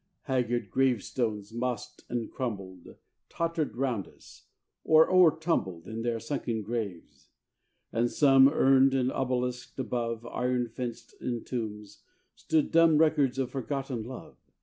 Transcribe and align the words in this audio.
Haggard 0.23 0.71
grave 0.71 1.03
stones, 1.03 1.53
mossed 1.53 2.05
and 2.09 2.31
crumbled, 2.31 2.95
Tottered 3.29 3.77
'round 3.77 4.07
us, 4.07 4.47
or 4.83 5.07
o'ertumbled 5.11 5.85
In 5.87 6.01
their 6.01 6.19
sunken 6.19 6.63
graves; 6.63 7.29
and 7.91 8.09
some, 8.09 8.47
Urned 8.49 8.95
and 8.95 9.11
obelisked 9.11 9.77
above 9.77 10.25
Iron 10.25 10.67
fenced 10.67 11.13
in 11.21 11.43
tombs, 11.45 12.01
stood 12.33 12.71
dumb 12.71 12.97
Records 12.97 13.37
of 13.37 13.51
forgotten 13.51 14.01
love. 14.03 14.37